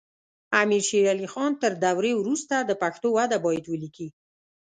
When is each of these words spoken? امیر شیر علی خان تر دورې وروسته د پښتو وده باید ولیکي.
امیر 0.61 0.83
شیر 0.89 1.05
علی 1.13 1.27
خان 1.33 1.51
تر 1.61 1.71
دورې 1.83 2.13
وروسته 2.17 2.55
د 2.61 2.71
پښتو 2.81 3.07
وده 3.17 3.37
باید 3.45 3.65
ولیکي. 3.67 4.07